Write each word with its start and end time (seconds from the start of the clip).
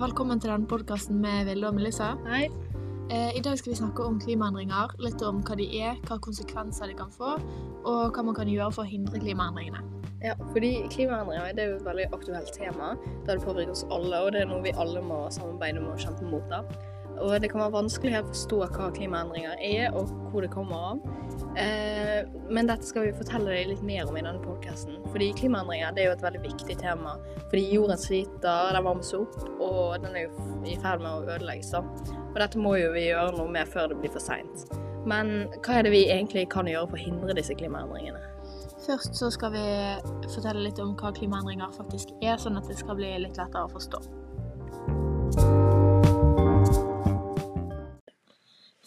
velkommen 0.00 0.40
til 0.40 0.48
denne 0.48 0.64
podkasten 0.64 1.18
med 1.20 1.44
Vilde 1.44 1.68
og 1.68 1.74
Melissa. 1.76 2.14
Hei. 2.24 2.46
Eh, 3.12 3.34
I 3.36 3.40
dag 3.44 3.58
skal 3.58 3.74
vi 3.74 3.76
snakke 3.76 4.04
om 4.08 4.14
klimaendringer, 4.22 4.94
litt 5.04 5.20
om 5.26 5.42
hva 5.44 5.56
de 5.60 5.66
er, 5.76 5.98
hva 6.08 6.16
konsekvenser 6.24 6.88
de 6.88 6.94
kan 6.96 7.10
få, 7.12 7.34
og 7.84 8.16
hva 8.16 8.24
man 8.24 8.36
kan 8.38 8.48
gjøre 8.48 8.70
for 8.72 8.86
å 8.86 8.88
hindre 8.88 9.20
klimaendringene. 9.20 9.82
Ja, 10.24 10.38
fordi 10.54 10.70
klimaendringer 10.94 11.52
det 11.56 11.66
er 11.66 11.74
jo 11.74 11.76
et 11.82 11.84
veldig 11.84 12.06
aktuelt 12.16 12.52
tema, 12.56 12.94
da 13.26 13.36
det 13.36 13.44
påvirker 13.44 13.74
oss 13.74 13.84
alle, 13.92 14.22
og 14.24 14.32
det 14.32 14.46
er 14.46 14.48
noe 14.48 14.64
vi 14.64 14.72
alle 14.72 15.04
må 15.04 15.26
samarbeide 15.36 15.84
med 15.84 15.92
og 15.92 16.00
kjempe 16.06 16.32
mot. 16.32 16.48
da. 16.48 16.62
Og 17.20 17.34
det 17.42 17.50
kan 17.52 17.60
være 17.62 17.74
vanskelig 17.74 18.16
å 18.18 18.26
forstå 18.30 18.58
hva 18.74 18.88
klimaendringer 18.96 19.60
er, 19.64 19.96
og 19.96 20.10
hvor 20.30 20.44
det 20.44 20.50
kommer 20.52 20.86
av. 20.90 21.02
Eh, 21.60 22.28
men 22.48 22.68
dette 22.68 22.86
skal 22.86 23.06
vi 23.06 23.14
fortelle 23.16 23.52
deg 23.52 23.70
litt 23.72 23.82
mer 23.86 24.08
om 24.08 24.16
i 24.16 24.24
denne 24.24 24.40
podkasten. 24.44 24.98
Fordi 25.10 25.30
klimaendringer 25.40 25.94
det 25.96 26.04
er 26.04 26.10
jo 26.10 26.16
et 26.16 26.24
veldig 26.24 26.42
viktig 26.46 26.78
tema. 26.80 27.16
Fordi 27.50 27.64
jorden 27.74 28.00
sliter, 28.00 28.72
den 28.76 28.86
varmes 28.86 29.12
opp, 29.16 29.36
og 29.58 30.00
den 30.04 30.16
er 30.16 30.28
jo 30.28 30.48
i 30.68 30.78
ferd 30.80 31.04
med 31.04 31.12
å 31.12 31.36
ødelegges. 31.36 31.74
Og 31.76 32.38
dette 32.40 32.62
må 32.62 32.76
jo 32.80 32.92
vi 32.96 33.08
gjøre 33.10 33.36
noe 33.38 33.52
med 33.52 33.68
før 33.68 33.92
det 33.92 34.00
blir 34.00 34.14
for 34.14 34.24
seint. 34.24 34.66
Men 35.08 35.48
hva 35.64 35.78
er 35.78 35.86
det 35.86 35.94
vi 35.94 36.06
egentlig 36.12 36.48
kan 36.52 36.68
gjøre 36.68 36.90
for 36.90 37.00
å 37.00 37.04
hindre 37.04 37.36
disse 37.36 37.56
klimaendringene? 37.56 38.20
Først 38.80 39.16
så 39.16 39.28
skal 39.32 39.52
vi 39.52 39.64
fortelle 40.32 40.64
litt 40.64 40.80
om 40.80 40.94
hva 40.96 41.12
klimaendringer 41.16 41.72
faktisk 41.76 42.14
er, 42.24 42.38
sånn 42.40 42.58
at 42.60 42.68
det 42.68 42.78
skal 42.80 42.96
bli 42.98 43.12
litt 43.20 43.36
lettere 43.36 43.66
å 43.66 43.72
forstå. 43.72 44.00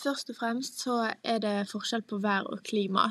Først 0.03 0.29
og 0.33 0.35
fremst 0.35 0.81
så 0.83 0.95
er 1.23 1.37
det 1.39 1.69
forskjell 1.71 2.03
på 2.03 2.17
vær 2.23 2.49
og 2.51 2.63
klima. 2.67 3.05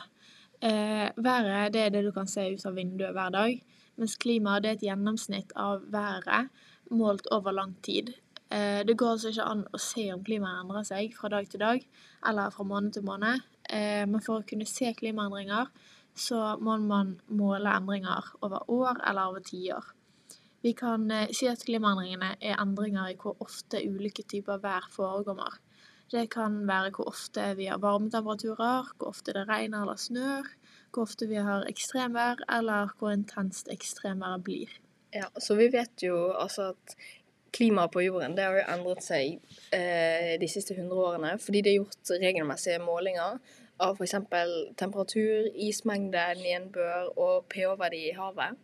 Eh, 0.60 1.09
været 1.16 1.73
det 1.73 1.87
er 1.87 1.95
det 1.95 2.05
du 2.05 2.10
kan 2.12 2.28
se 2.28 2.45
ut 2.52 2.66
av 2.69 2.77
vinduet 2.77 3.14
hver 3.16 3.30
dag, 3.33 3.62
mens 3.96 4.19
klima 4.20 4.58
er 4.58 4.75
et 4.75 4.84
gjennomsnitt 4.84 5.55
av 5.56 5.86
været 5.89 6.50
målt 6.91 7.27
over 7.33 7.52
lang 7.52 7.72
tid. 7.83 8.12
Eh, 8.52 8.84
det 8.84 8.98
går 8.98 9.14
altså 9.14 9.33
ikke 9.33 9.48
an 9.48 9.64
å 9.72 9.80
se 9.80 10.05
om 10.12 10.25
klimaet 10.25 10.61
endrer 10.61 10.84
seg 10.84 11.17
fra 11.17 11.33
dag 11.33 11.48
til 11.48 11.64
dag 11.64 11.89
eller 12.28 12.52
fra 12.52 12.69
måned 12.69 12.92
til 12.92 13.06
måned, 13.08 13.41
eh, 13.70 14.05
men 14.05 14.20
for 14.20 14.42
å 14.42 14.47
kunne 14.48 14.69
se 14.69 14.92
klimaendringer 14.92 15.72
så 16.14 16.58
må 16.61 16.77
man 16.77 17.17
måle 17.33 17.72
endringer 17.72 18.34
over 18.42 18.69
år 18.69 19.00
eller 19.08 19.33
over 19.33 19.41
tiår. 19.41 19.95
Vi 20.62 20.74
kan 20.77 21.11
eh, 21.11 21.33
si 21.33 21.48
at 21.48 21.64
klimaendringene 21.64 22.34
er 22.41 22.61
endringer 22.61 23.08
i 23.08 23.17
hvor 23.17 23.41
ofte 23.41 23.80
ulike 23.80 24.28
typer 24.28 24.61
vær 24.61 24.92
forekommer. 24.92 25.56
Det 26.11 26.27
kan 26.33 26.62
være 26.69 26.92
hvor 26.97 27.08
ofte 27.12 27.53
vi 27.56 27.70
har 27.70 27.81
varmetemperaturer, 27.83 28.92
hvor 28.98 29.12
ofte 29.14 29.33
det 29.36 29.47
regner 29.48 29.84
eller 29.84 30.00
snør, 30.00 30.48
hvor 30.92 31.06
ofte 31.06 31.28
vi 31.28 31.41
har 31.41 31.67
ekstremvær, 31.70 32.45
eller 32.53 32.92
hvor 32.98 33.14
intenst 33.14 33.70
ekstremværet 33.72 34.45
blir. 34.45 34.78
Ja, 35.14 35.28
så 35.39 35.55
vi 35.55 35.69
vet 35.73 36.03
jo 36.03 36.33
altså 36.33 36.73
at 36.73 36.97
klimaet 37.53 37.92
på 37.92 38.00
jorden 38.00 38.36
det 38.36 38.45
har 38.47 38.56
jo 38.56 38.69
endret 38.75 39.05
seg 39.05 39.34
eh, 39.77 40.39
de 40.41 40.48
siste 40.48 40.75
100 40.75 41.03
årene, 41.05 41.33
fordi 41.41 41.61
det 41.61 41.73
er 41.73 41.80
gjort 41.83 42.12
regelmessige 42.23 42.80
målinger 42.80 43.41
av 43.83 43.98
f.eks. 43.98 44.14
temperatur, 44.78 45.48
ismengde, 45.55 46.23
nedbør 46.41 47.12
og 47.19 47.48
pH-verdi 47.53 48.06
i 48.11 48.17
havet. 48.17 48.56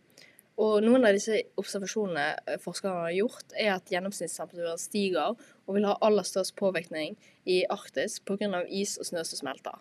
Og 0.59 0.83
noen 0.83 1.07
av 1.07 1.15
disse 1.15 1.37
observasjonene 1.59 2.25
eh, 2.43 2.59
forskerne 2.59 3.05
har 3.05 3.15
gjort, 3.15 3.53
er 3.55 3.71
at 3.77 3.93
gjennomsnittstemperaturen 3.93 4.81
stiger 4.81 5.37
og 5.37 5.77
vil 5.77 5.87
ha 5.87 5.95
aller 6.03 6.27
størst 6.27 6.57
påvirkning 6.59 7.15
i 7.47 7.61
Arktis 7.71 8.19
pga. 8.19 8.65
is 8.67 8.97
og 8.99 9.07
snø 9.07 9.23
som 9.23 9.39
smelter. 9.39 9.79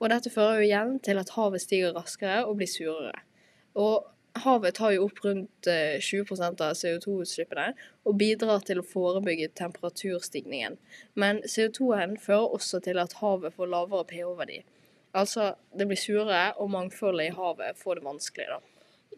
Og 0.00 0.10
dette 0.10 0.32
fører 0.32 0.60
jo 0.60 0.66
igjen 0.66 0.98
til 1.00 1.22
at 1.22 1.32
havet 1.36 1.62
stiger 1.62 1.94
raskere 1.96 2.44
og 2.44 2.58
blir 2.58 2.68
surere. 2.68 3.22
Og 3.78 4.04
havet 4.42 4.74
tar 4.76 4.92
jo 4.96 5.06
opp 5.06 5.22
rundt 5.24 5.68
20 5.68 6.34
eh, 6.34 6.42
av 6.50 6.74
CO2-utslippene 6.80 7.68
og 8.04 8.18
bidrar 8.20 8.66
til 8.66 8.82
å 8.82 8.86
forebygge 8.86 9.54
temperaturstigningen. 9.56 10.76
Men 11.14 11.42
CO2-en 11.46 12.18
fører 12.20 12.56
også 12.58 12.82
til 12.84 12.98
at 12.98 13.16
havet 13.22 13.54
får 13.54 13.72
lavere 13.72 14.08
pH-verdi. 14.10 14.64
Altså, 15.16 15.54
det 15.72 15.86
blir 15.88 15.96
surere, 15.96 16.50
og 16.60 16.74
mangfoldet 16.74 17.30
i 17.30 17.36
havet 17.36 17.78
får 17.80 18.00
det 18.00 18.04
vanskelig, 18.04 18.48
da. 18.52 18.75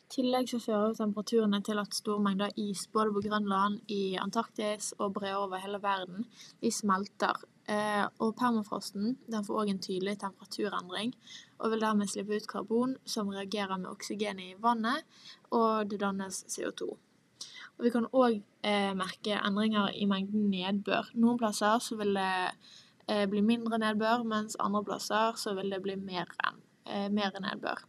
Tillegg 0.08 0.46
så 0.48 0.56
fører 0.56 0.94
temperaturene 0.96 1.58
til 1.60 1.78
at 1.82 1.92
store 1.92 2.22
mengder 2.24 2.54
is 2.56 2.86
både 2.92 3.12
på 3.12 3.20
Grønland, 3.26 3.74
i 3.92 4.16
Antarktis 4.16 4.94
og 4.96 5.12
brer 5.19 5.34
over 5.36 5.60
hele 5.60 5.80
verden, 5.82 6.24
de 6.62 6.70
smelter. 6.72 7.42
Eh, 7.69 8.06
og 8.24 8.32
permafrosten 8.41 9.19
den 9.28 9.44
får 9.44 9.58
òg 9.62 9.72
en 9.74 9.80
tydelig 9.84 10.14
temperaturendring, 10.22 11.12
og 11.60 11.74
vil 11.74 11.84
dermed 11.84 12.08
slippe 12.08 12.38
ut 12.38 12.46
karbon 12.48 12.94
som 13.04 13.28
reagerer 13.34 13.76
med 13.76 13.91
oksygen 13.91 14.41
i 14.41 14.54
vannet, 14.62 15.04
og 15.52 15.91
det 15.91 16.00
dannes 16.00 16.40
CO2. 16.56 16.88
Og 17.76 17.84
vi 17.84 17.92
kan 17.92 18.08
òg 18.08 18.40
eh, 18.64 18.94
merke 18.96 19.36
endringer 19.36 19.92
i 19.92 20.08
mengden 20.08 20.48
nedbør. 20.54 21.12
Noen 21.20 21.36
plasser 21.44 21.84
så 21.84 22.00
vil 22.00 22.16
det 22.16 22.32
eh, 23.12 23.28
bli 23.28 23.44
mindre 23.44 23.76
nedbør, 23.84 24.25
mens 24.25 24.56
andre 24.56 24.86
plasser 24.88 25.36
så 25.36 25.52
vil 25.60 25.69
det 25.76 25.84
bli 25.84 26.00
mer, 26.00 26.32
mer 27.12 27.36
nedbør. 27.44 27.84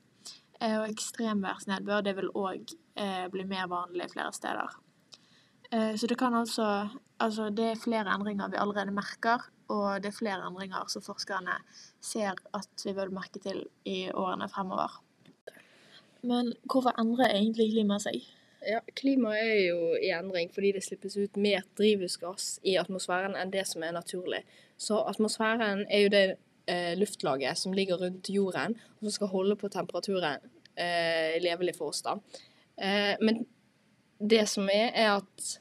Eh, 0.59 0.75
og 0.81 0.89
ekstremværsnedbør 0.89 2.03
det 2.03 2.15
vil 2.17 2.31
òg 2.35 2.73
eh, 2.99 3.27
bli 3.31 3.45
mer 3.47 3.69
vanlig 3.71 4.09
flere 4.11 4.33
steder. 4.35 4.73
Eh, 5.71 5.93
så 5.95 6.07
det 6.07 6.17
kan 6.19 6.35
altså 6.35 6.89
Altså, 7.19 7.49
det 7.49 7.65
er 7.65 7.75
flere 7.75 8.13
endringer 8.15 8.47
vi 8.47 8.55
allerede 8.55 8.93
merker, 8.95 9.41
og 9.67 9.99
det 9.99 10.07
er 10.07 10.15
flere 10.15 10.47
endringer 10.47 10.85
som 10.87 11.03
forskerne 11.03 11.57
ser 11.99 12.37
at 12.55 12.85
vi 12.85 12.93
vil 12.95 13.11
merke 13.11 13.41
til 13.43 13.65
i 13.83 14.07
årene 14.07 14.47
fremover. 14.47 15.01
Men 16.21 16.53
hvorfor 16.63 16.95
endrer 16.95 17.35
egentlig 17.35 17.73
klimaet 17.73 18.05
seg? 18.05 18.23
Ja, 18.63 18.79
Klimaet 18.95 19.43
er 19.43 19.61
jo 19.67 19.97
i 19.99 20.13
endring 20.15 20.47
fordi 20.51 20.71
det 20.75 20.83
slippes 20.83 21.17
ut 21.17 21.35
mer 21.35 21.67
drivhusgass 21.75 22.61
i 22.63 22.77
atmosfæren 22.79 23.35
enn 23.35 23.51
det 23.51 23.65
som 23.67 23.83
er 23.83 23.91
naturlig. 23.95 24.45
Så 24.77 25.03
atmosfæren 25.11 25.85
er 25.89 26.05
jo 26.05 26.15
det 26.15 26.25
eh, 26.69 26.93
luftlaget 26.97 27.57
som 27.57 27.73
ligger 27.73 27.99
rundt 28.01 28.29
jorden, 28.29 28.75
og 28.97 29.07
som 29.07 29.15
skal 29.17 29.31
holde 29.33 29.57
på 29.59 29.71
temperaturen 29.73 30.37
eh, 30.77 31.41
levelig 31.41 31.75
for 31.77 31.93
oss. 31.93 32.01
da. 32.05 32.17
Eh, 32.77 33.15
men 33.21 33.45
det 34.19 34.45
som 34.49 34.69
er, 34.73 34.91
er 34.93 35.17
at 35.17 35.59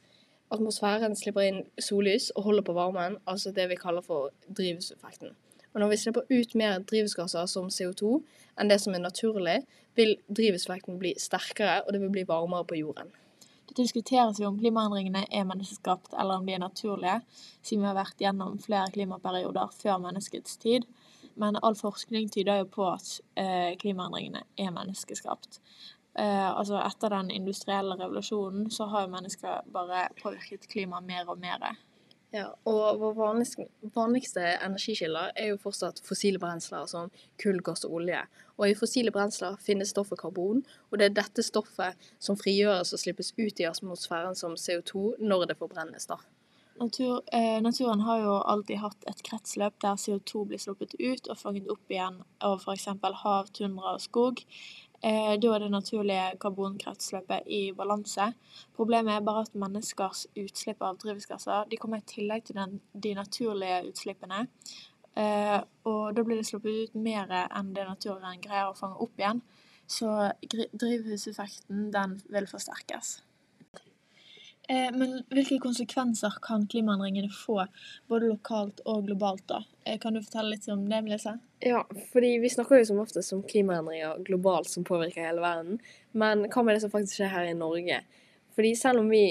atmosfæren 0.50 1.16
slipper 1.16 1.46
inn 1.46 1.60
sollys 1.80 2.30
og 2.36 2.48
holder 2.48 2.64
på 2.66 2.76
varmen, 2.76 3.18
altså 3.26 3.52
det 3.52 3.68
vi 3.68 3.78
kaller 3.80 4.04
for 4.04 4.32
drivhuseffekten. 4.48 5.34
Og 5.74 5.80
når 5.80 5.88
vi 5.88 5.96
slipper 5.96 6.30
ut 6.30 6.54
mer 6.54 6.78
drivhusgasser 6.78 7.46
som 7.46 7.68
CO2 7.68 8.20
enn 8.58 8.70
det 8.70 8.80
som 8.82 8.94
er 8.96 9.04
naturlig, 9.04 9.60
vil 9.94 10.16
drivhuseffekten 10.26 10.98
bli 10.98 11.14
sterkere, 11.20 11.82
og 11.84 11.92
det 11.92 12.00
vil 12.00 12.14
bli 12.14 12.24
varmere 12.28 12.64
på 12.64 12.78
jorden. 12.80 13.12
Diskuteres 13.78 14.40
jo 14.40 14.48
om 14.50 14.56
klimaendringene 14.58 15.22
er 15.30 15.44
menneskeskapt 15.46 16.16
eller 16.18 16.40
om 16.40 16.46
de 16.46 16.56
er 16.56 16.62
naturlige, 16.62 17.20
siden 17.62 17.84
vi 17.84 17.86
har 17.86 17.98
vært 17.98 18.24
gjennom 18.24 18.56
flere 18.62 18.90
klimaperioder 18.94 19.70
før 19.78 20.00
menneskets 20.02 20.58
tid. 20.58 20.88
Men 21.38 21.60
all 21.62 21.76
forskning 21.78 22.26
tyder 22.34 22.64
jo 22.64 22.70
på 22.74 22.88
at 22.90 23.12
eh, 23.38 23.76
klimaendringene 23.78 24.42
er 24.58 24.74
menneskeskapt. 24.74 25.60
Eh, 26.18 26.48
altså 26.50 26.80
etter 26.82 27.14
den 27.14 27.30
industrielle 27.30 27.94
revolusjonen 28.00 28.66
så 28.74 28.88
har 28.90 29.06
jo 29.06 29.12
mennesker 29.12 29.68
bare 29.70 30.08
påvirket 30.18 30.66
klimaet 30.72 31.06
mer 31.06 31.30
og 31.30 31.38
mer. 31.38 31.68
Ja, 32.34 32.50
og 32.68 32.98
vår 33.00 33.14
vanligste, 33.16 33.64
vanligste 33.94 34.42
energikilder 34.60 35.30
er 35.32 35.52
jo 35.54 35.60
fortsatt 35.62 36.02
fossile 36.04 36.40
brensler 36.42 36.84
som 36.90 37.08
kull, 37.40 37.62
gass 37.64 37.86
og 37.88 37.94
olje. 38.02 38.20
Og 38.58 38.68
i 38.68 38.76
fossile 38.76 39.12
brensler 39.14 39.56
finnes 39.64 39.94
stoffet 39.94 40.20
karbon, 40.20 40.60
og 40.90 41.00
det 41.00 41.08
er 41.08 41.14
dette 41.22 41.44
stoffet 41.46 42.10
som 42.20 42.36
frigjøres 42.36 42.92
og 42.92 43.00
slippes 43.00 43.32
ut 43.38 43.62
i 43.62 43.68
atmosfæren 43.70 44.36
som 44.36 44.58
CO2 44.60 45.14
når 45.24 45.48
det 45.48 45.56
forbrennes. 45.62 46.06
da. 46.06 46.20
Natur, 46.78 47.22
eh, 47.32 47.60
naturen 47.62 48.00
har 48.00 48.20
jo 48.22 48.34
alltid 48.52 48.78
hatt 48.78 49.06
et 49.10 49.22
kretsløp 49.26 49.80
der 49.82 49.96
CO2 49.98 50.44
blir 50.46 50.60
sluppet 50.62 50.94
ut 51.00 51.26
og 51.26 51.38
fanget 51.40 51.70
opp 51.72 51.90
igjen 51.90 52.20
av 52.44 52.60
f.eks. 52.60 52.86
hav, 53.24 53.48
tundra 53.56 53.96
og 53.96 54.04
skog. 54.04 54.44
Eh, 55.02 55.34
da 55.38 55.54
er 55.54 55.62
det 55.62 55.70
naturlige 55.70 56.38
karbonkretsløpet 56.42 57.46
i 57.46 57.60
balanse. 57.76 58.32
Problemet 58.74 59.14
er 59.14 59.26
bare 59.26 59.44
at 59.46 59.54
menneskers 59.54 60.26
utslipp 60.36 60.82
av 60.82 60.98
drivhusgasser 60.98 61.70
kommer 61.78 62.02
i 62.02 62.08
tillegg 62.14 62.48
til 62.48 62.58
den, 62.58 62.80
de 62.92 63.14
naturlige 63.14 63.84
utslippene. 63.92 64.46
Eh, 65.14 65.60
og 65.86 66.16
da 66.16 66.24
blir 66.26 66.42
det 66.42 66.48
sluppet 66.50 66.90
ut 66.90 66.98
mer 66.98 67.30
enn 67.46 67.72
det 67.74 67.86
naturen 67.86 68.42
greier 68.42 68.72
å 68.72 68.76
fange 68.78 68.98
opp 69.04 69.14
igjen. 69.18 69.42
Så 69.88 70.10
drivhuseffekten 70.44 71.88
den 71.94 72.18
vil 72.28 72.50
forsterkes. 72.50 73.18
Eh, 74.68 74.90
men 74.92 75.22
hvilke 75.32 75.56
konsekvenser 75.64 76.34
kan 76.44 76.66
klimaendringene 76.68 77.30
få, 77.32 77.62
både 78.10 78.28
lokalt 78.28 78.82
og 78.84 79.06
globalt? 79.06 79.46
da? 79.48 79.62
Eh, 79.86 79.96
kan 80.00 80.12
du 80.12 80.20
fortelle 80.20 80.52
litt 80.52 80.68
om 80.68 80.82
det, 80.90 81.00
Melissa? 81.06 81.38
Ja, 81.64 81.86
fordi 82.12 82.34
vi 82.42 82.50
snakker 82.52 82.76
jo 82.76 82.90
som 82.90 83.00
oftest 83.00 83.32
om 83.32 83.40
klimaendringer 83.48 84.20
globalt 84.28 84.68
som 84.68 84.84
påvirker 84.84 85.24
hele 85.24 85.40
verden. 85.40 85.80
Men 86.12 86.44
hva 86.52 86.64
med 86.64 86.76
det 86.76 86.84
som 86.84 86.92
faktisk 86.92 87.16
skjer 87.16 87.32
her 87.32 87.48
i 87.48 87.56
Norge? 87.56 88.02
Fordi 88.58 88.74
selv 88.76 89.00
om 89.00 89.08
vi 89.08 89.22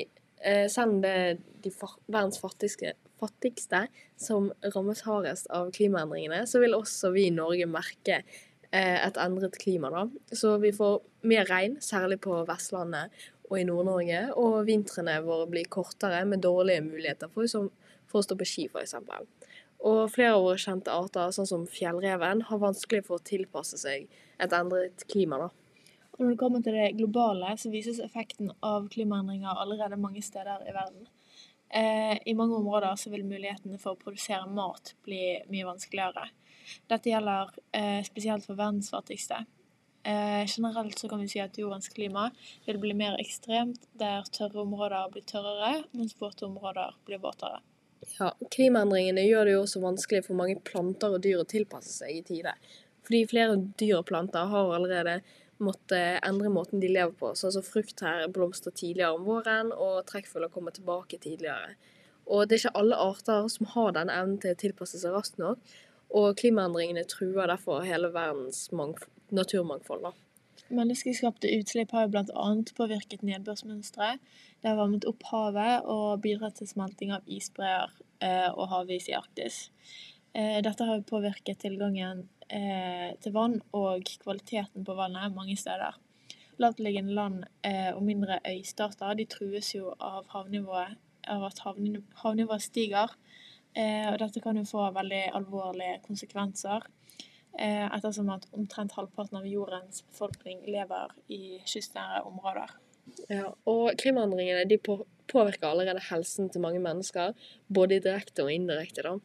eh, 0.41 0.65
selv 0.73 0.95
om 0.95 1.05
det 1.05 1.13
er 1.21 1.37
de 1.61 1.73
verdens 2.07 2.41
fattigste, 2.41 2.95
fattigste 3.21 3.85
som 4.17 4.49
rammes 4.73 5.05
hardest 5.05 5.51
av 5.53 5.69
klimaendringene, 5.77 6.47
så 6.49 6.63
vil 6.65 6.77
også 6.77 7.13
vi 7.13 7.27
i 7.29 7.33
Norge 7.35 7.69
merke 7.69 8.23
et 8.67 9.15
endret 9.23 9.55
klima. 9.61 9.87
da. 9.89 10.35
Så 10.35 10.57
vi 10.59 10.73
får 10.75 10.99
mer 11.23 11.45
regn, 11.47 11.77
særlig 11.81 12.19
på 12.21 12.35
Vestlandet, 12.49 13.13
og 13.47 13.59
i 13.59 13.65
Nord-Norge, 13.67 14.21
og 14.39 14.65
vintrene 14.67 15.17
våre 15.25 15.47
blir 15.51 15.69
kortere 15.71 16.23
med 16.27 16.43
dårlige 16.43 16.83
muligheter 16.85 17.31
for, 17.31 17.69
for 18.07 18.21
å 18.21 18.25
stå 18.25 18.37
på 18.39 18.47
ski, 18.47 18.67
f.eks. 18.71 18.95
Og 19.87 20.07
flere 20.11 20.35
av 20.35 20.43
våre 20.43 20.59
kjente 20.61 20.93
arter, 20.93 21.31
sånn 21.35 21.49
som 21.49 21.67
fjellreven, 21.69 22.43
har 22.49 22.61
vanskelig 22.63 23.05
for 23.07 23.19
å 23.19 23.27
tilpasse 23.27 23.79
seg 23.79 24.07
et 24.41 24.53
endret 24.53 25.05
klima. 25.11 25.39
da. 25.45 25.49
Og 26.17 26.23
når 26.23 26.33
det 26.33 26.39
kommer 26.41 26.63
til 26.65 26.73
det 26.73 26.95
globale, 26.97 27.53
så 27.61 27.69
vises 27.69 28.01
effekten 28.01 28.49
av 28.65 28.89
klimaendringer 28.93 29.61
allerede 29.61 29.99
mange 30.01 30.23
steder 30.25 30.65
i 30.65 30.73
verden. 30.73 31.05
Eh, 31.69 32.17
I 32.25 32.33
mange 32.33 32.57
områder 32.57 32.95
så 32.97 33.11
vil 33.13 33.27
mulighetene 33.27 33.77
for 33.77 33.93
å 33.93 34.01
produsere 34.01 34.47
mat 34.49 34.95
bli 35.05 35.37
mye 35.51 35.67
vanskeligere. 35.67 36.29
Dette 36.89 37.11
gjelder 37.11 37.53
eh, 37.75 38.01
spesielt 38.07 38.47
for 38.47 38.57
verdens 38.57 38.89
fattigste. 38.91 39.43
Eh, 40.03 40.43
generelt 40.47 40.99
så 40.99 41.09
kan 41.09 41.19
vi 41.19 41.29
si 41.31 41.39
at 41.43 41.57
jordens 41.59 41.89
klima 41.91 42.29
vil 42.65 42.77
bli 42.79 42.93
mer 42.95 43.17
ekstremt 43.19 43.89
der 43.99 44.27
tørre 44.31 44.61
områder 44.63 45.09
blir 45.11 45.25
tørrere, 45.27 45.83
mens 45.91 46.15
våte 46.19 46.45
områder 46.47 46.95
blir 47.05 47.19
våtere. 47.23 47.59
Ja, 48.19 48.31
Klimaendringene 48.53 49.25
gjør 49.25 49.47
det 49.47 49.55
jo 49.55 49.63
også 49.65 49.81
vanskelig 49.83 50.23
for 50.27 50.39
mange 50.39 50.59
planter 50.63 51.17
og 51.17 51.23
dyr 51.25 51.41
å 51.41 51.49
tilpasse 51.49 51.91
seg 51.91 52.19
i 52.19 52.23
tide. 52.29 52.53
Fordi 53.07 53.25
flere 53.27 53.57
dyr 53.79 53.99
og 53.99 54.07
planter 54.07 54.47
har 54.51 54.73
allerede 54.77 55.19
måttet 55.63 56.21
endre 56.27 56.51
måten 56.53 56.81
de 56.83 56.89
lever 56.91 57.13
på. 57.17 57.33
Sånn 57.35 57.55
som 57.55 57.65
her 58.03 58.27
blomstrer 58.33 58.75
tidligere 58.75 59.15
om 59.17 59.25
våren, 59.25 59.71
og 59.73 60.05
trekkfugler 60.09 60.51
kommer 60.53 60.75
tilbake 60.75 61.17
tidligere. 61.17 61.75
Og 62.27 62.47
det 62.47 62.57
er 62.57 62.63
ikke 62.65 62.79
alle 62.81 62.99
arter 62.99 63.47
som 63.51 63.69
har 63.73 63.93
den 63.95 64.11
evnen 64.11 64.39
til 64.43 64.53
å 64.53 64.59
tilpasse 64.59 64.99
seg 64.99 65.15
raskt 65.15 65.39
nok, 65.39 65.59
og 66.09 66.37
klimaendringene 66.39 67.03
truer 67.09 67.49
derfor 67.51 67.83
hele 67.85 68.11
verdens 68.13 68.67
naturmangfold. 69.31 70.13
Menneskeskapte 70.67 71.51
utslipp 71.55 71.93
har 71.95 72.05
jo 72.05 72.13
bl.a. 72.15 72.47
påvirket 72.75 73.23
nedbørsmønsteret. 73.23 74.19
Det 74.59 74.67
har 74.67 74.79
varmet 74.79 75.05
opp 75.07 75.23
havet 75.29 75.87
og 75.87 76.21
bidratt 76.23 76.57
til 76.59 76.67
smelting 76.67 77.13
av 77.15 77.27
isbreer 77.29 77.93
eh, 78.23 78.49
og 78.51 78.67
havis 78.73 79.07
i 79.11 79.15
Arktis. 79.15 79.67
Eh, 80.33 80.59
dette 80.65 80.87
har 80.87 81.05
påvirket 81.07 81.61
tilgangen 81.63 82.25
eh, 82.49 83.13
til 83.23 83.35
vann 83.35 83.61
og 83.77 84.07
kvaliteten 84.25 84.83
på 84.87 84.97
vannet 84.97 85.35
mange 85.35 85.55
steder. 85.59 85.95
Lavtliggende 86.57 87.13
land 87.13 87.43
og 87.93 87.99
mindre 88.01 88.39
øystater 88.49 89.13
de 89.13 89.27
trues 89.29 89.75
jo 89.75 89.91
av, 90.01 90.25
av 90.33 91.43
at 91.45 91.59
havnivået 91.61 92.63
stiger. 92.65 93.13
Eh, 93.77 94.07
og 94.09 94.17
dette 94.23 94.41
kan 94.41 94.57
jo 94.57 94.65
få 94.65 94.87
veldig 94.95 95.27
alvorlige 95.37 95.99
konsekvenser 96.07 96.87
Eh, 97.57 97.85
ettersom 97.89 98.27
at 98.29 98.43
omtrent 98.53 98.93
halvparten 98.93 99.39
av 99.39 99.45
jordens 99.49 100.03
befolkning 100.11 100.59
lever 100.69 101.13
i 101.33 101.57
kystnære 101.65 102.21
områder. 102.29 102.73
Ja, 103.31 103.47
og 103.65 103.97
klimaendringene 103.97 104.67
de 104.69 104.77
påvirker 104.77 105.71
allerede 105.71 106.03
helsen 106.11 106.51
til 106.53 106.61
mange 106.61 106.81
mennesker, 106.83 107.33
både 107.73 107.97
direkte 108.03 108.45
og 108.45 108.53
indirekte. 108.53 109.01
da. 109.01 109.15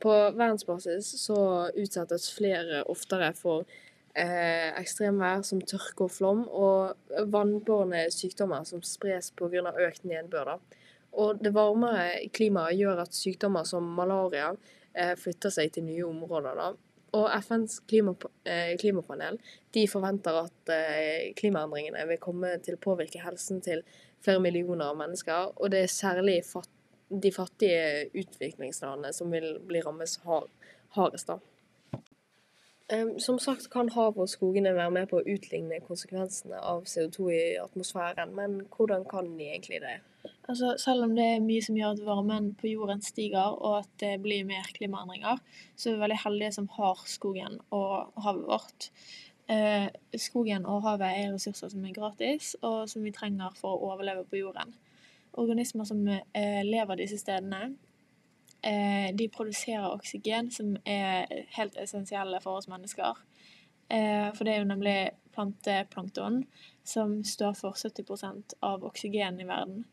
På 0.00 0.12
verdensbasis 0.36 1.08
så 1.24 1.40
utsettes 1.74 2.30
flere 2.36 2.84
oftere 2.86 3.32
for 3.34 3.66
eh, 4.14 4.70
ekstremvær 4.78 5.42
som 5.42 5.60
tørke 5.60 6.06
og 6.06 6.14
flom, 6.14 6.46
og 6.46 6.94
vannbårne 7.26 8.06
sykdommer 8.14 8.62
som 8.64 8.82
spres 8.86 9.32
pga. 9.32 9.74
økt 9.88 10.04
nedbør. 10.04 10.44
da. 10.44 10.58
Og 11.18 11.40
det 11.42 11.54
varmere 11.54 12.28
klimaet 12.34 12.78
gjør 12.78 13.02
at 13.04 13.16
sykdommer 13.16 13.66
som 13.66 13.86
malaria 13.96 14.52
eh, 14.94 15.16
flytter 15.18 15.52
seg 15.54 15.72
til 15.74 15.88
nye 15.88 16.06
områder. 16.06 16.54
da. 16.58 16.70
Og 17.18 17.26
FNs 17.42 17.80
eh, 17.90 18.76
klimapanel 18.78 19.38
de 19.74 19.86
forventer 19.90 20.36
at 20.44 20.72
eh, 20.74 21.32
klimaendringene 21.38 22.06
vil 22.06 22.22
komme 22.22 22.54
til 22.62 22.76
å 22.76 22.82
påvirke 22.82 23.22
helsen 23.24 23.62
til 23.64 23.82
flere 24.22 24.42
millioner 24.42 24.94
mennesker. 24.94 25.56
Og 25.56 25.72
det 25.74 25.84
er 25.84 25.94
særlig 25.94 26.44
de 27.10 27.32
fattige 27.34 28.10
utviklingslandene 28.14 29.12
som 29.12 29.32
vil 29.34 29.56
bli 29.66 29.82
rammet 29.82 30.20
hardest. 30.94 31.32
da. 31.32 31.40
Som 33.22 33.38
sagt 33.38 33.68
kan 33.70 33.90
havet 33.94 34.18
og 34.18 34.30
skogene 34.30 34.72
være 34.74 34.90
med 34.90 35.10
på 35.10 35.20
å 35.20 35.26
utligne 35.26 35.78
konsekvensene 35.86 36.58
av 36.58 36.88
CO2 36.90 37.28
i 37.30 37.42
atmosfæren, 37.62 38.34
men 38.34 38.64
hvordan 38.74 39.04
kan 39.10 39.30
de 39.38 39.46
egentlig 39.46 39.78
det? 39.82 40.00
Altså, 40.50 40.74
selv 40.82 41.04
om 41.04 41.12
det 41.14 41.24
er 41.24 41.42
mye 41.44 41.62
som 41.62 41.76
gjør 41.78 41.92
at 41.94 42.00
varmen 42.02 42.48
på 42.58 42.72
jorden 42.72 43.02
stiger 43.06 43.52
og 43.52 43.84
at 43.84 43.90
det 44.02 44.16
blir 44.22 44.46
mer 44.48 44.66
klimaendringer, 44.74 45.38
så 45.78 45.90
er 45.90 45.94
vi 45.94 46.00
veldig 46.00 46.16
heldige 46.24 46.54
som 46.56 46.66
har 46.74 47.02
skogen 47.06 47.60
og 47.76 48.16
havet 48.24 48.48
vårt. 48.48 48.88
Eh, 49.46 49.86
skogen 50.18 50.66
og 50.66 50.82
havet 50.88 51.06
er 51.06 51.36
ressurser 51.36 51.70
som 51.70 51.84
er 51.86 51.94
gratis, 51.94 52.56
og 52.66 52.88
som 52.90 53.06
vi 53.06 53.12
trenger 53.14 53.54
for 53.60 53.76
å 53.76 53.92
overleve 53.92 54.24
på 54.26 54.40
jorden. 54.40 54.74
Organismer 55.38 55.86
som 55.86 56.02
eh, 56.10 56.64
lever 56.66 56.98
disse 56.98 57.20
stedene, 57.22 57.76
eh, 58.66 59.14
de 59.14 59.30
produserer 59.30 59.86
oksygen, 59.86 60.50
som 60.50 60.74
er 60.82 61.30
helt 61.60 61.78
essensielle 61.78 62.42
for 62.42 62.58
oss 62.58 62.66
mennesker. 62.72 63.22
Eh, 63.86 64.26
for 64.34 64.42
det 64.42 64.56
er 64.56 64.64
jo 64.64 64.72
nemlig 64.72 64.98
planteplankton 65.30 66.42
som 66.82 67.20
står 67.22 67.54
for 67.62 67.78
70% 67.78 68.58
av 68.66 68.82
oksygen 68.90 69.38
i 69.38 69.46
verden 69.46 69.86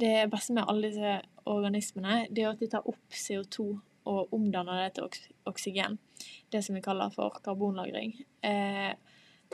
det 0.00 0.30
beste 0.32 0.54
med 0.56 0.68
alle 0.68 0.90
disse 0.90 1.14
organismene, 1.48 2.26
det 2.30 2.44
er 2.44 2.52
at 2.52 2.62
de 2.62 2.70
tar 2.70 2.86
opp 2.88 3.14
CO2 3.14 3.66
og 4.08 4.32
omdanner 4.34 4.84
det 4.84 4.94
til 4.96 5.08
oksygen. 5.48 5.98
Det 6.52 6.62
som 6.64 6.76
vi 6.76 6.84
kaller 6.84 7.12
for 7.14 7.40
karbonlagring. 7.44 8.14
Eh, 8.44 8.94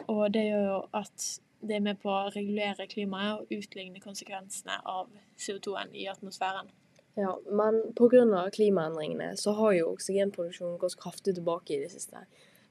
og 0.07 0.31
det 0.35 0.47
gjør 0.49 0.65
jo 0.69 0.79
at 0.95 1.27
det 1.65 1.77
er 1.79 1.85
med 1.85 2.01
på 2.03 2.13
å 2.13 2.31
regulere 2.35 2.87
klimaet 2.91 3.41
og 3.41 3.53
utligne 3.55 4.03
konsekvensene 4.03 4.79
av 4.85 5.11
CO2-en 5.41 5.95
i 5.97 6.09
atmosfæren. 6.13 6.71
Ja, 7.15 7.37
men 7.47 7.81
pga. 7.95 8.51
klimaendringene 8.51 9.37
så 9.37 9.55
har 9.55 9.73
jo 9.73 9.93
oksygenproduksjonen 9.93 10.79
gått 10.79 10.99
kraftig 10.99 11.37
tilbake 11.37 11.77
i 11.77 11.83
det 11.85 11.93
siste. 11.93 12.25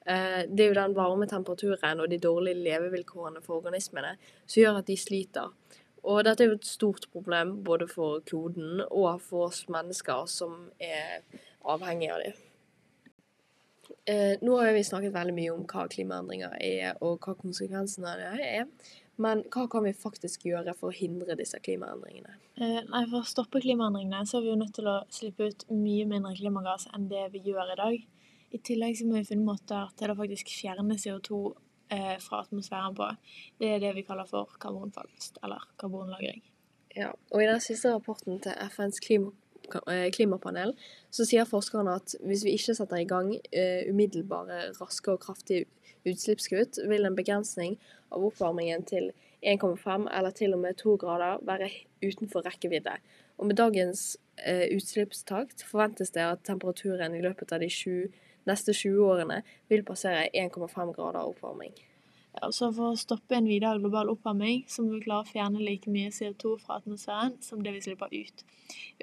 Eh, 0.05 0.43
det 0.47 0.65
er 0.65 0.73
jo 0.73 0.79
den 0.81 0.95
varme 0.95 1.27
temperaturen 1.31 2.03
og 2.03 2.09
de 2.11 2.19
dårlige 2.19 2.59
levevilkårene 2.59 3.41
for 3.41 3.61
organismene 3.61 4.17
som 4.45 4.59
gjør 4.59 4.81
at 4.81 4.89
de 4.91 4.97
sliter. 4.99 5.53
Og 6.03 6.23
dette 6.27 6.43
er 6.43 6.51
jo 6.51 6.57
et 6.59 6.67
stort 6.67 7.07
problem 7.13 7.57
både 7.63 7.87
for 7.87 8.23
kloden 8.27 8.81
og 8.89 9.21
for 9.23 9.47
oss 9.49 9.63
mennesker 9.71 10.25
som 10.27 10.65
er 10.79 11.23
avhengige 11.63 12.15
av 12.15 12.25
dem. 12.25 12.41
Eh, 14.05 14.33
nå 14.43 14.57
har 14.59 14.73
vi 14.75 14.83
snakket 14.83 15.13
veldig 15.15 15.35
mye 15.35 15.53
om 15.53 15.63
hva 15.67 15.85
klimaendringer 15.91 16.57
er, 16.59 16.97
og 17.03 17.23
hva 17.23 17.37
konsekvensene 17.39 18.09
av 18.11 18.19
det 18.19 18.49
er. 18.49 18.67
Men 19.21 19.43
hva 19.53 19.67
kan 19.69 19.85
vi 19.85 19.93
faktisk 19.95 20.47
gjøre 20.49 20.73
for 20.75 20.89
å 20.89 20.97
hindre 20.97 21.37
disse 21.39 21.59
klimaendringene? 21.63 22.35
Eh, 22.57 22.79
nei, 22.89 23.03
For 23.11 23.21
å 23.21 23.29
stoppe 23.29 23.61
klimaendringene 23.63 24.25
så 24.27 24.39
er 24.39 24.45
vi 24.45 24.51
jo 24.51 24.59
nødt 24.59 24.73
til 24.75 24.89
å 24.89 24.97
slippe 25.13 25.51
ut 25.51 25.67
mye 25.71 26.07
mindre 26.09 26.33
klimagass 26.39 26.87
enn 26.91 27.07
det 27.11 27.27
vi 27.35 27.43
gjør 27.51 27.75
i 27.75 27.79
dag. 27.79 27.99
I 28.53 28.61
tillegg 28.61 28.97
så 28.97 29.07
må 29.07 29.19
vi 29.19 29.29
finne 29.29 29.47
måter 29.47 29.93
til 29.97 30.11
å 30.11 30.17
faktisk 30.17 30.51
fjerne 30.51 30.97
CO2 30.99 31.43
eh, 31.91 32.17
fra 32.19 32.41
atmosfæren 32.41 32.95
på. 32.95 33.09
Det 33.59 33.69
er 33.75 33.79
det 33.79 33.95
vi 33.95 34.05
kaller 34.07 34.25
for 34.29 34.49
karbonfangst, 34.61 35.39
eller 35.43 35.67
karbonlagring. 35.79 36.43
Ja, 36.95 37.11
og 37.31 37.43
i 37.43 37.47
den 37.47 37.61
siste 37.61 37.93
rapporten 37.93 38.39
til 38.41 38.53
FNs 38.69 38.99
klima, 38.99 39.31
eh, 39.87 40.11
klimapanel 40.13 40.75
så 41.11 41.25
sier 41.25 41.47
forskerne 41.49 41.95
at 41.95 42.15
hvis 42.21 42.43
vi 42.45 42.53
ikke 42.57 42.75
setter 42.77 43.01
i 43.01 43.07
gang 43.09 43.33
eh, 43.51 43.89
umiddelbare, 43.89 44.73
raske 44.81 45.11
og 45.11 45.19
kraftige 45.19 45.65
utslippskutt, 46.05 46.79
vil 46.89 47.05
en 47.05 47.15
begrensning 47.15 47.79
av 48.11 48.25
oppvarmingen 48.27 48.85
til 48.85 49.11
1,5 49.43 50.07
eller 50.17 50.31
til 50.31 50.53
og 50.53 50.59
med 50.59 50.77
2 50.79 50.97
grader 51.01 51.41
være 51.47 51.69
utenfor 52.03 52.45
rekkevidde. 52.45 52.95
Og 53.37 53.47
med 53.47 53.57
dagens 53.57 54.17
eh, 54.37 54.69
utslippstakt 54.75 55.65
forventes 55.65 56.13
det 56.15 56.21
at 56.21 56.45
temperaturen 56.45 57.15
i 57.15 57.23
løpet 57.23 57.51
av 57.51 57.63
de 57.63 57.69
20 57.69 58.11
neste 58.49 58.73
20 58.75 59.07
årene 59.07 59.41
vil 59.71 59.83
passere 59.87 60.29
1,5 60.33 60.93
grader 60.95 61.23
oppvarming. 61.23 61.73
Ja, 62.33 62.49
så 62.49 62.71
For 62.73 62.93
å 62.93 62.97
stoppe 62.97 63.37
en 63.37 63.49
videre 63.49 63.77
global 63.81 64.09
oppvarming 64.09 64.63
så 64.71 64.85
må 64.85 64.95
vi 64.95 65.03
klare 65.05 65.25
å 65.25 65.29
fjerne 65.29 65.61
like 65.61 65.91
mye 65.93 66.09
CO2 66.13 66.55
fra 66.63 66.79
atmosfæren 66.81 67.37
som 67.45 67.61
det 67.61 67.75
vi 67.75 67.83
slipper 67.85 68.09
ut. 68.13 68.45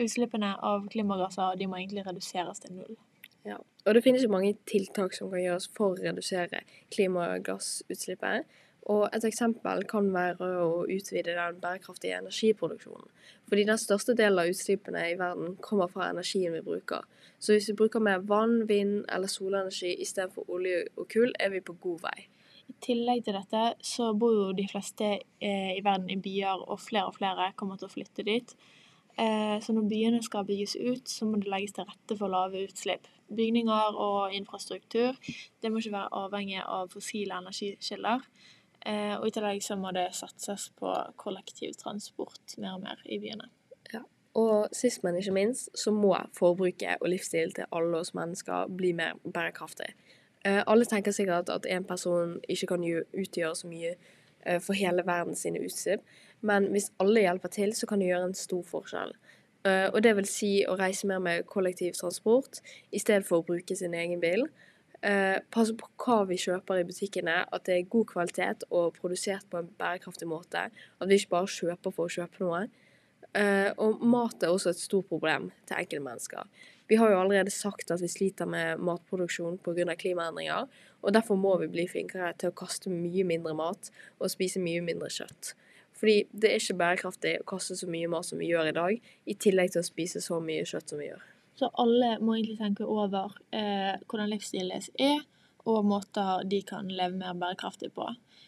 Utslippene 0.00 0.56
av 0.66 0.88
klimagasser 0.90 1.60
de 1.60 1.68
må 1.70 1.78
egentlig 1.78 2.06
reduseres 2.08 2.62
til 2.64 2.74
null. 2.80 2.98
Ja, 3.46 3.56
og 3.86 3.94
Det 3.94 4.02
finnes 4.04 4.24
jo 4.24 4.32
mange 4.32 4.56
tiltak 4.68 5.14
som 5.16 5.30
kan 5.30 5.40
gjøres 5.40 5.70
for 5.76 5.94
å 5.94 6.02
redusere 6.02 6.64
klimagassutslippet. 6.92 8.50
Og 8.88 9.08
et 9.12 9.24
eksempel 9.28 9.84
kan 9.88 10.08
være 10.14 10.46
å 10.64 10.86
utvide 10.88 11.36
den 11.36 11.60
bærekraftige 11.60 12.16
energiproduksjonen. 12.18 13.10
Fordi 13.48 13.66
den 13.68 13.78
største 13.78 14.14
delen 14.16 14.40
av 14.40 14.50
utslippene 14.50 15.04
i 15.10 15.18
verden 15.20 15.56
kommer 15.60 15.90
fra 15.92 16.08
energien 16.10 16.54
vi 16.56 16.64
bruker. 16.64 17.04
Så 17.38 17.52
hvis 17.54 17.68
vi 17.70 17.76
bruker 17.76 18.00
mer 18.00 18.24
vann, 18.24 18.68
vind 18.68 19.04
eller 19.12 19.28
solenergi 19.28 19.94
istedenfor 20.00 20.48
olje 20.48 20.84
og 20.96 21.08
kull, 21.12 21.32
er 21.40 21.52
vi 21.52 21.60
på 21.64 21.76
god 21.82 22.04
vei. 22.08 22.18
I 22.70 22.74
tillegg 22.84 23.24
til 23.26 23.34
dette 23.34 23.62
så 23.84 24.12
bor 24.14 24.34
jo 24.34 24.50
de 24.56 24.66
fleste 24.70 25.06
eh, 25.18 25.72
i 25.76 25.84
verden 25.84 26.10
i 26.12 26.20
byer, 26.22 26.62
og 26.70 26.80
flere 26.80 27.08
og 27.10 27.16
flere 27.18 27.50
kommer 27.58 27.80
til 27.80 27.88
å 27.88 27.94
flytte 27.94 28.26
dit. 28.26 28.54
Eh, 29.18 29.56
så 29.60 29.74
når 29.74 29.88
byene 29.90 30.22
skal 30.22 30.46
bygges 30.48 30.76
ut, 30.78 31.08
så 31.08 31.26
må 31.26 31.40
det 31.40 31.50
legges 31.50 31.74
til 31.76 31.88
rette 31.88 32.16
for 32.16 32.32
lave 32.32 32.62
utslipp. 32.68 33.08
Bygninger 33.30 33.98
og 34.02 34.34
infrastruktur 34.34 35.18
det 35.62 35.70
må 35.70 35.78
ikke 35.78 35.94
være 35.94 36.22
avhengig 36.24 36.62
av 36.64 36.90
fossile 36.94 37.36
energikilder. 37.42 38.24
Eh, 38.86 39.14
og 39.18 39.26
i 39.28 39.32
tillegg 39.34 39.60
så 39.64 39.76
må 39.76 39.92
det 39.92 40.06
satses 40.16 40.70
på 40.80 40.92
kollektivtransport 41.20 42.56
mer 42.62 42.78
og 42.78 42.84
mer 42.86 43.02
i 43.04 43.20
byene. 43.20 43.50
Og 44.38 44.70
sist, 44.72 45.02
men 45.02 45.16
ikke 45.18 45.34
minst, 45.34 45.72
så 45.74 45.90
må 45.90 46.14
forbruket 46.38 47.02
og 47.02 47.10
livsstilen 47.10 47.50
til 47.56 47.66
alle 47.74 47.98
oss 47.98 48.12
mennesker 48.14 48.70
bli 48.78 48.92
mer 48.94 49.18
bærekraftig. 49.24 49.90
Eh, 50.46 50.62
alle 50.70 50.86
tenker 50.86 51.12
sikkert 51.12 51.50
at 51.50 51.66
en 51.66 51.84
person 51.84 52.36
ikke 52.48 52.70
kan 52.70 52.86
utgjøre 52.86 53.56
så 53.58 53.68
mye 53.68 53.96
eh, 53.96 54.60
for 54.62 54.78
hele 54.78 55.02
verden 55.06 55.34
sine 55.36 55.60
utslipp, 55.66 56.06
men 56.40 56.70
hvis 56.70 56.92
alle 57.02 57.26
hjelper 57.26 57.52
til, 57.58 57.74
så 57.74 57.90
kan 57.90 58.00
det 58.00 58.12
gjøre 58.12 58.30
en 58.30 58.38
stor 58.38 58.62
forskjell. 58.64 59.12
Og 59.92 59.98
det 60.00 60.14
vil 60.16 60.24
si 60.24 60.62
å 60.64 60.72
reise 60.80 61.04
mer 61.04 61.18
med 61.20 61.42
kollektivtransport 61.44 62.62
i 62.96 63.00
stedet 63.02 63.26
for 63.28 63.42
å 63.42 63.44
bruke 63.44 63.74
sin 63.76 63.92
egen 63.92 64.22
bil. 64.22 64.46
Passe 65.00 65.72
på 65.80 65.86
hva 66.02 66.18
vi 66.28 66.36
kjøper 66.36 66.82
i 66.82 66.84
butikkene, 66.84 67.38
at 67.48 67.64
det 67.64 67.76
er 67.76 67.88
god 67.92 68.06
kvalitet 68.10 68.66
og 68.68 68.98
produsert 68.98 69.46
på 69.48 69.62
en 69.62 69.70
bærekraftig 69.80 70.28
måte. 70.28 70.66
At 71.00 71.08
vi 71.08 71.16
ikke 71.16 71.34
bare 71.38 71.52
kjøper 71.54 71.94
for 71.96 72.08
å 72.08 72.14
kjøpe 72.18 72.44
noe. 72.44 72.66
Uh, 73.30 73.70
og 73.78 74.00
mat 74.02 74.42
er 74.42 74.50
også 74.50 74.72
et 74.72 74.80
stort 74.82 75.06
problem 75.06 75.52
til 75.68 75.78
enkeltmennesker. 75.78 76.48
Vi 76.90 76.96
har 76.98 77.12
jo 77.12 77.20
allerede 77.20 77.52
sagt 77.54 77.92
at 77.94 78.02
vi 78.02 78.08
sliter 78.10 78.48
med 78.50 78.82
matproduksjon 78.82 79.60
pga. 79.62 79.94
klimaendringer, 79.94 80.66
og 81.02 81.14
derfor 81.14 81.38
må 81.38 81.56
vi 81.60 81.68
bli 81.70 81.86
flinkere 81.86 82.32
til 82.34 82.50
å 82.50 82.56
kaste 82.58 82.90
mye 82.90 83.22
mindre 83.24 83.54
mat 83.54 83.92
og 84.18 84.32
spise 84.32 84.58
mye 84.58 84.82
mindre 84.82 85.06
kjøtt. 85.06 85.54
Fordi 85.94 86.24
det 86.32 86.50
er 86.50 86.58
ikke 86.58 86.80
bærekraftig 86.80 87.36
å 87.38 87.46
kaste 87.46 87.76
så 87.78 87.86
mye 87.86 88.10
mat 88.10 88.26
som 88.26 88.42
vi 88.42 88.50
gjør 88.50 88.72
i 88.72 88.74
dag, 88.74 88.98
i 89.26 89.34
tillegg 89.38 89.70
til 89.70 89.84
å 89.84 89.86
spise 89.86 90.20
så 90.24 90.40
mye 90.42 90.66
kjøtt 90.66 90.90
som 90.90 90.98
vi 90.98 91.12
gjør. 91.12 91.22
Så 91.60 91.68
alle 91.76 92.14
må 92.24 92.38
egentlig 92.38 92.56
tenke 92.56 92.86
over 92.88 93.34
eh, 93.52 93.98
hvordan 94.08 94.30
livsstilen 94.32 94.70
deres 94.72 94.88
er, 94.96 95.18
og 95.68 95.84
måter 95.84 96.46
de 96.48 96.62
kan 96.64 96.88
leve 96.88 97.18
mer 97.20 97.34
bærekraftig 97.36 97.90
på. 97.92 98.06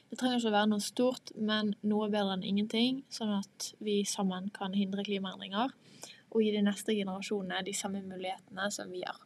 Det 0.08 0.16
trenger 0.16 0.40
ikke 0.40 0.48
å 0.48 0.54
være 0.54 0.70
noe 0.70 0.84
stort, 0.84 1.32
men 1.36 1.74
noe 1.84 2.08
bedre 2.12 2.38
enn 2.38 2.46
ingenting, 2.48 3.02
sånn 3.12 3.34
at 3.36 3.68
vi 3.84 3.98
sammen 4.08 4.48
kan 4.56 4.72
hindre 4.76 5.04
klimaendringer 5.04 5.74
og 6.32 6.40
gi 6.40 6.54
de 6.54 6.64
neste 6.64 6.96
generasjonene 6.96 7.60
de 7.66 7.76
samme 7.76 8.00
mulighetene 8.06 8.70
som 8.72 8.88
vi 8.92 9.04
har. 9.04 9.20